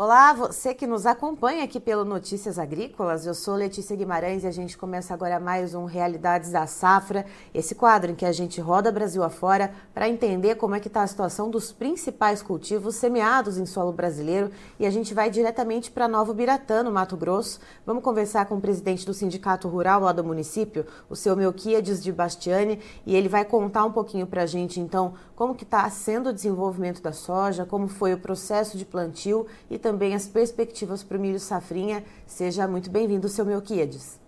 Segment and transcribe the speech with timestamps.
[0.00, 3.26] Olá, você que nos acompanha aqui pelo Notícias Agrícolas.
[3.26, 7.74] Eu sou Letícia Guimarães e a gente começa agora mais um Realidades da Safra, esse
[7.74, 11.06] quadro em que a gente roda Brasil afora para entender como é que está a
[11.08, 16.32] situação dos principais cultivos semeados em solo brasileiro e a gente vai diretamente para Novo
[16.32, 17.58] Biratã, no Mato Grosso.
[17.84, 22.12] Vamos conversar com o presidente do Sindicato Rural lá do município, o seu Melquiades de
[22.12, 26.28] Bastiani, e ele vai contar um pouquinho para a gente, então, como que está sendo
[26.28, 31.02] o desenvolvimento da soja, como foi o processo de plantio e também também as perspectivas
[31.02, 32.04] para o milho safrinha.
[32.26, 34.20] Seja muito bem-vindo, seu Melquiades.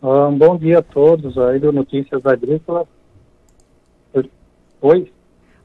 [0.00, 2.86] Um bom dia a todos aí do Notícias Agrícolas.
[4.80, 5.12] Oi?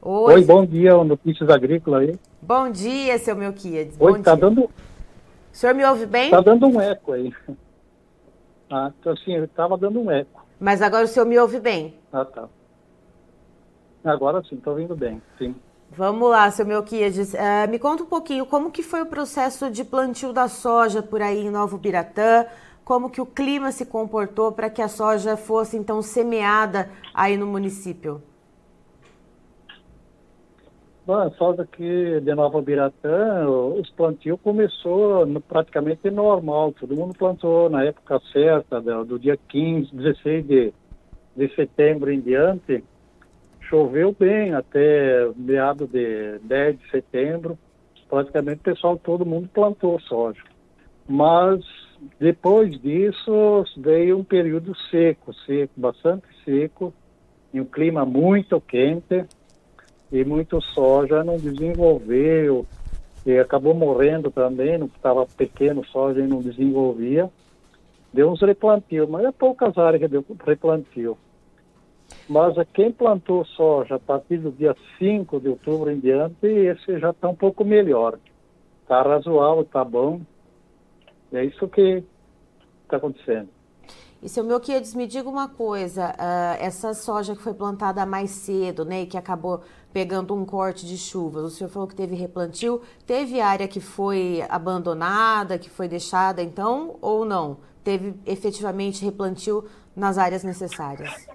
[0.02, 2.18] Oi, Oi bom dia, Notícias Agrícolas aí.
[2.40, 3.96] Bom dia, seu Melquiades.
[4.00, 4.64] Oi, está dando...
[4.64, 4.70] O
[5.52, 6.24] senhor me ouve bem?
[6.24, 7.32] Está dando um eco aí.
[8.74, 10.46] Ah, assim, estava dando um eco.
[10.58, 11.94] Mas agora o senhor me ouve bem?
[12.10, 12.48] Ah, tá.
[14.02, 15.54] Agora sim, estou ouvindo bem, sim.
[15.94, 17.34] Vamos lá, seu Melquiades.
[17.34, 21.20] Uh, me conta um pouquinho como que foi o processo de plantio da soja por
[21.20, 22.46] aí em Novo Biratã,
[22.82, 27.46] como que o clima se comportou para que a soja fosse então semeada aí no
[27.46, 28.22] município?
[31.04, 37.68] Bom, a soja aqui de Nova Biratã, os plantios começou praticamente normal, todo mundo plantou
[37.68, 40.72] na época certa, do, do dia 15, 16 de,
[41.36, 42.82] de setembro em diante,
[43.72, 47.58] choveu bem até meado de 10 de setembro.
[48.06, 50.42] Praticamente o pessoal, todo mundo plantou soja.
[51.08, 51.64] Mas
[52.20, 56.92] depois disso veio um período seco, seco, bastante seco,
[57.54, 59.24] e um clima muito quente,
[60.10, 62.66] e muito soja não desenvolveu,
[63.24, 67.30] e acabou morrendo também, não estava pequeno soja e não desenvolvia.
[68.12, 71.16] Deu uns replantios, mas é poucas áreas que deu replantio.
[72.28, 77.10] Mas quem plantou soja a partir do dia 5 de outubro em diante, esse já
[77.10, 78.18] está um pouco melhor.
[78.82, 80.20] Está razoável, está bom.
[81.32, 82.02] É isso que
[82.84, 83.48] está acontecendo.
[84.22, 88.84] E seu Melquiades, me diga uma coisa, uh, essa soja que foi plantada mais cedo,
[88.84, 92.80] né, e que acabou pegando um corte de chuvas, o senhor falou que teve replantio,
[93.04, 97.58] teve área que foi abandonada, que foi deixada então, ou não?
[97.82, 99.64] Teve efetivamente replantio
[99.94, 101.26] nas áreas necessárias?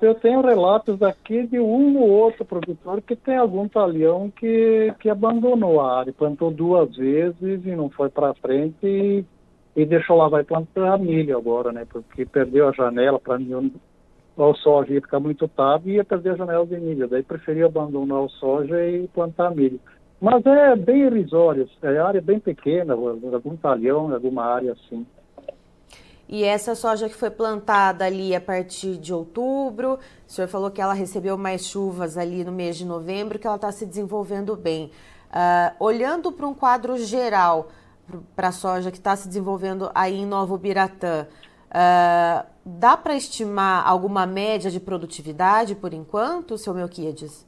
[0.00, 5.10] Eu tenho relatos aqui de um ou outro produtor que tem algum talhão que, que
[5.10, 9.24] abandonou a área, plantou duas vezes e não foi para frente e,
[9.74, 11.84] e, deixou lá, vai plantar milho agora, né?
[11.84, 13.38] Porque perdeu a janela para
[14.36, 17.08] o soja ia ficar muito tarde e ia perder a janela de milho.
[17.08, 19.80] Daí preferiu abandonar o soja e plantar milho.
[20.20, 25.06] Mas é bem irrisório, é área bem pequena, algum talhão, alguma área assim.
[26.28, 30.80] E essa soja que foi plantada ali a partir de outubro, o senhor falou que
[30.80, 34.90] ela recebeu mais chuvas ali no mês de novembro, que ela está se desenvolvendo bem.
[35.30, 37.68] Uh, olhando para um quadro geral
[38.34, 41.26] para a soja que está se desenvolvendo aí em Novo Biratã,
[41.70, 47.45] uh, dá para estimar alguma média de produtividade por enquanto, seu Melquiades?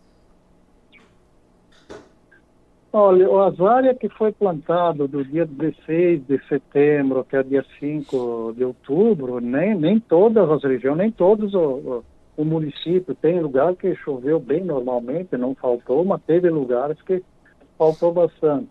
[2.91, 8.55] Olha, as áreas que foi plantado do dia 16 de setembro até o dia 5
[8.57, 12.05] de outubro, nem, nem todas as regiões, nem todos o, o,
[12.39, 17.23] o município, tem lugar que choveu bem normalmente, não faltou, mas teve lugares que
[17.77, 18.69] faltou bastante.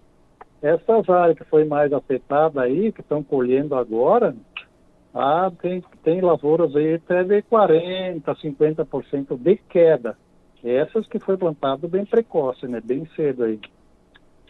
[0.64, 4.36] Essas áreas que foi mais afetada aí, que estão colhendo agora,
[5.14, 10.18] ah, tem, tem lavouras aí até de 40%, 50% de queda.
[10.64, 12.82] Essas que foi plantado bem precoce, né?
[12.84, 13.60] Bem cedo aí.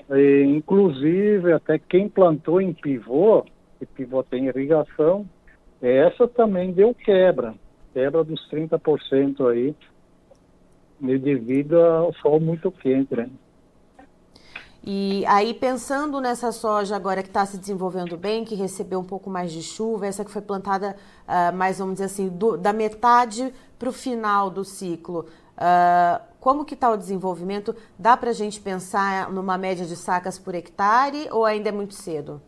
[0.09, 3.45] E, inclusive, até quem plantou em pivô,
[3.78, 5.28] que pivô tem irrigação,
[5.81, 7.53] essa também deu quebra,
[7.94, 9.75] quebra dos 30% aí,
[11.00, 13.29] devido ao sol muito quente, né?
[14.90, 19.29] E aí, pensando nessa soja agora que está se desenvolvendo bem, que recebeu um pouco
[19.29, 20.95] mais de chuva, essa que foi plantada
[21.27, 25.25] uh, mais, vamos dizer assim, do, da metade para o final do ciclo,
[25.57, 27.75] uh, como que está o desenvolvimento?
[27.98, 31.94] Dá para a gente pensar numa média de sacas por hectare ou ainda é muito
[31.94, 32.42] cedo?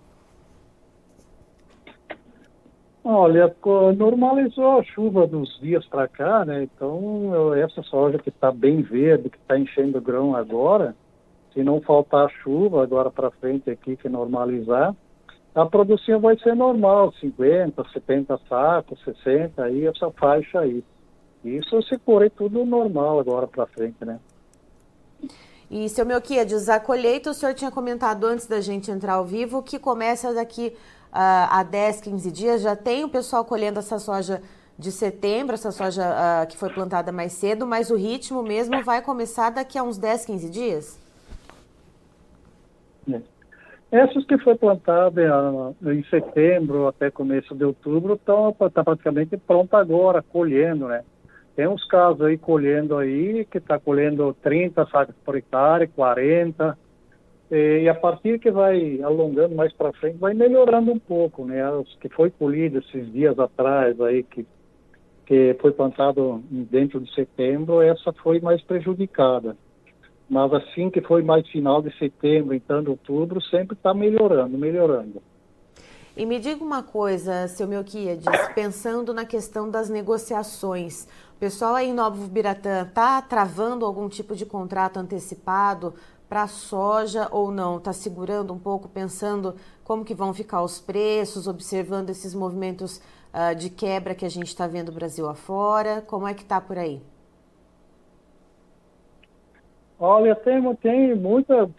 [3.03, 3.53] Olha,
[3.97, 6.63] normalizou a chuva dos dias para cá, né?
[6.63, 10.95] Então, essa soja que está bem verde, que está enchendo o grão agora,
[11.53, 14.95] se não faltar chuva agora para frente aqui, que normalizar,
[15.55, 20.83] a produção vai ser normal, 50, 70 sacos, 60, aí essa faixa aí.
[21.44, 24.19] Isso se for tudo normal agora para frente, né?
[25.71, 29.62] E, seu Melquiades, a colheita, o senhor tinha comentado antes da gente entrar ao vivo,
[29.62, 30.74] que começa daqui
[31.12, 34.41] uh, a 10, 15 dias, já tem o pessoal colhendo essa soja
[34.77, 39.01] de setembro, essa soja uh, que foi plantada mais cedo, mas o ritmo mesmo vai
[39.01, 41.00] começar daqui a uns 10, 15 dias?
[43.12, 43.21] É.
[43.91, 45.21] Essas que foi plantada
[45.83, 51.03] em setembro até começo de outubro estão tá praticamente pronta agora, colhendo, né?
[51.59, 56.77] Tem uns casos aí colhendo aí, que está colhendo 30 sacas por hectare, 40,
[57.51, 61.61] e a partir que vai alongando mais para frente, vai melhorando um pouco, né?
[61.61, 64.45] As que foi colhido esses dias atrás aí, que,
[65.25, 69.57] que foi plantado dentro de setembro, essa foi mais prejudicada.
[70.29, 75.21] Mas assim que foi mais final de setembro, entrando outubro, sempre está melhorando, melhorando.
[76.17, 78.25] E me diga uma coisa, seu Melquiades,
[78.56, 84.35] pensando na questão das negociações, o pessoal aí em Novo Biratã está travando algum tipo
[84.35, 85.94] de contrato antecipado
[86.27, 87.77] para soja ou não?
[87.77, 93.01] Está segurando um pouco, pensando como que vão ficar os preços, observando esses movimentos
[93.33, 96.01] uh, de quebra que a gente está vendo Brasil afora?
[96.01, 97.01] Como é que está por aí?
[100.00, 101.69] Olha, tem, tem muita,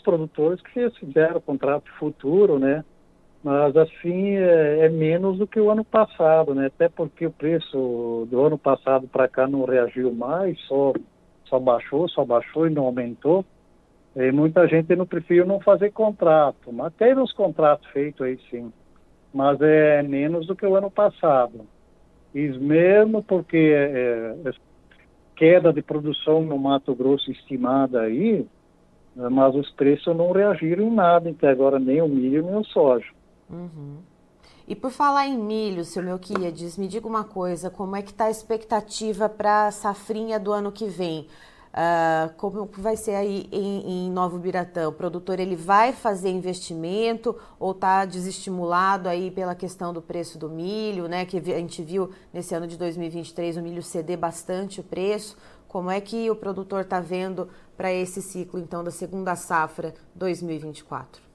[0.00, 2.84] produtores que fizeram contrato futuro, né?
[3.42, 6.66] Mas assim é, é, menos do que o ano passado, né?
[6.66, 10.92] Até porque o preço do ano passado para cá não reagiu mais, só
[11.48, 13.44] só baixou, só baixou e não aumentou.
[14.16, 18.72] E muita gente não prefere não fazer contrato, mas teve uns contratos feitos aí sim,
[19.32, 21.66] mas é menos do que o ano passado.
[22.34, 24.52] E mesmo porque é, é,
[25.36, 28.46] queda de produção no Mato Grosso estimada aí,
[29.14, 33.06] mas os preços não reagiram em nada até agora, nem o milho nem o soja.
[33.50, 33.98] Uhum.
[34.68, 38.24] E por falar em milho, seu Melquiades, me diga uma coisa, como é que está
[38.24, 41.28] a expectativa para a safrinha do ano que vem?
[41.76, 44.88] Uh, como vai ser aí em, em, Novo Biratã?
[44.88, 50.48] O produtor ele vai fazer investimento ou está desestimulado aí pela questão do preço do
[50.48, 51.26] milho, né?
[51.26, 55.36] Que a gente viu nesse ano de 2023 o milho ceder bastante o preço.
[55.68, 61.25] Como é que o produtor está vendo para esse ciclo então da segunda safra 2024?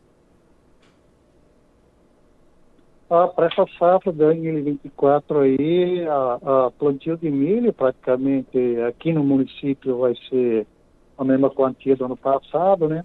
[3.14, 9.98] Ah, para essa safra 2024 aí, a, a, plantio de milho praticamente aqui no município
[9.98, 10.66] vai ser
[11.18, 13.04] a mesma quantia do ano passado, né?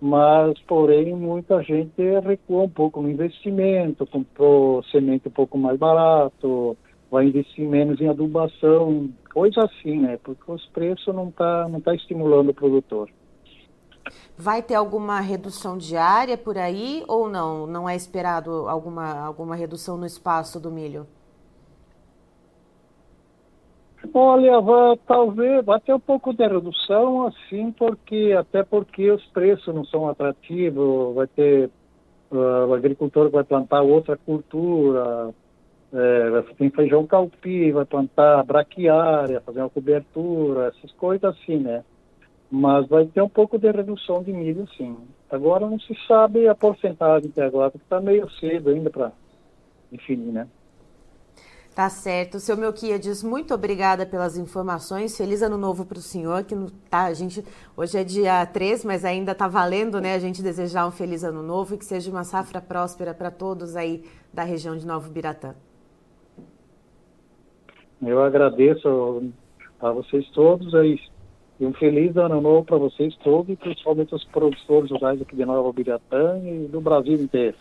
[0.00, 6.76] Mas, porém, muita gente recuou um pouco no investimento, comprou semente um pouco mais barato,
[7.10, 10.16] vai investir menos em adubação, coisa assim, né?
[10.22, 13.10] Porque os preços não tá, não tá estimulando o produtor.
[14.36, 17.66] Vai ter alguma redução diária por aí ou não?
[17.66, 21.06] Não é esperado alguma, alguma redução no espaço do milho?
[24.12, 29.74] Olha, vai, talvez vai ter um pouco de redução, assim, porque até porque os preços
[29.74, 31.70] não são atrativos, vai ter
[32.30, 35.32] uh, o agricultor vai plantar outra cultura,
[35.92, 41.84] é, tem feijão calpi, vai plantar braquiária, fazer uma cobertura, essas coisas assim, né?
[42.54, 44.96] Mas vai ter um pouco de redução de milho, sim.
[45.28, 49.10] Agora não se sabe a porcentagem até agora, porque está meio cedo ainda para
[49.90, 50.46] definir, né?
[51.74, 52.38] Tá certo.
[52.38, 55.16] Seu Melquiades, muito obrigada pelas informações.
[55.16, 56.54] Feliz ano novo para o senhor, que
[56.88, 57.44] tá, a gente,
[57.76, 60.14] hoje é dia 3, mas ainda está valendo, né?
[60.14, 63.74] A gente desejar um feliz ano novo e que seja uma safra próspera para todos
[63.74, 65.56] aí da região de Novo Biratã.
[68.00, 69.24] Eu agradeço
[69.80, 71.00] a vocês todos aí
[71.58, 75.44] e um feliz ano novo para vocês todos, e principalmente os produtores rurais aqui de
[75.44, 77.56] Nova Biratã e do Brasil inteiro.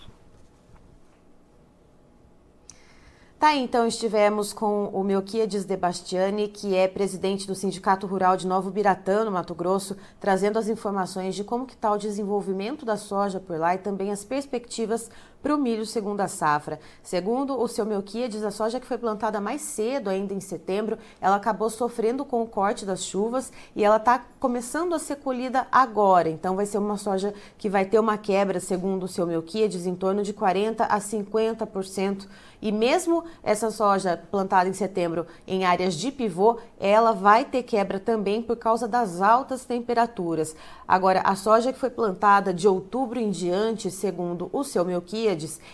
[3.44, 8.48] Tá, então estivemos com o Melquiades de Bastiani, que é presidente do Sindicato Rural de
[8.48, 12.96] Novo Biratã, no Mato Grosso, trazendo as informações de como que está o desenvolvimento da
[12.96, 15.12] soja por lá e também as perspectivas
[15.44, 16.80] para o milho segunda safra.
[17.04, 21.36] Segundo o seu Melquiades, a soja que foi plantada mais cedo, ainda em setembro, ela
[21.36, 26.30] acabou sofrendo com o corte das chuvas e ela está começando a ser colhida agora.
[26.30, 29.96] Então vai ser uma soja que vai ter uma quebra, segundo o seu Melquiades, em
[29.96, 32.28] torno de 40% a 50%.
[32.62, 38.00] E mesmo essa soja plantada em setembro em áreas de pivô, ela vai ter quebra
[38.00, 40.56] também por causa das altas temperaturas.
[40.88, 45.33] Agora, a soja que foi plantada de outubro em diante, segundo o seu Melquiades,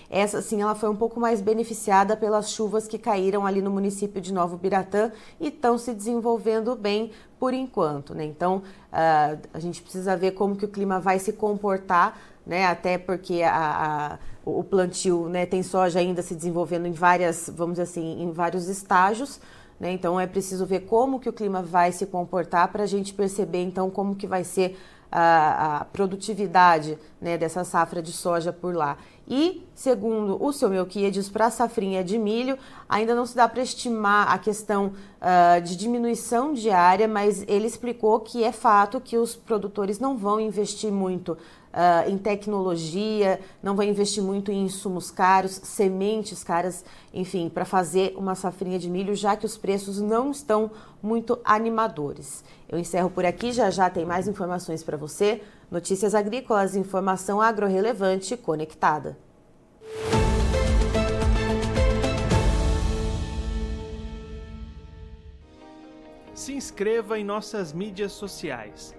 [0.10, 4.22] essa sim ela foi um pouco mais beneficiada pelas chuvas que caíram ali no município
[4.22, 8.26] de Novo Biratã e estão se desenvolvendo bem por enquanto, né?
[8.26, 8.58] Então,
[8.92, 12.66] uh, a gente precisa ver como que o clima vai se comportar, né?
[12.66, 17.74] Até porque a, a o plantio né, tem soja ainda se desenvolvendo em várias, vamos
[17.74, 19.40] dizer assim, em vários estágios.
[19.80, 19.92] Né?
[19.92, 23.62] Então é preciso ver como que o clima vai se comportar para a gente perceber
[23.62, 24.78] então como que vai ser
[25.12, 28.98] a, a produtividade né, dessa safra de soja por lá.
[29.28, 33.62] E, segundo o seu Melquiades, para a safrinha de milho, ainda não se dá para
[33.62, 39.36] estimar a questão uh, de diminuição diária, mas ele explicou que é fato que os
[39.36, 41.38] produtores não vão investir muito
[41.74, 46.84] uh, em tecnologia, não vão investir muito em insumos caros, sementes caras,
[47.14, 50.72] enfim, para fazer uma safrinha de milho, já que os preços não estão
[51.02, 52.44] muito animadores.
[52.68, 55.42] Eu encerro por aqui, já já tem mais informações para você.
[55.72, 59.18] Notícias agrícolas, informação agro-relevante conectada.
[66.34, 68.99] Se inscreva em nossas mídias sociais.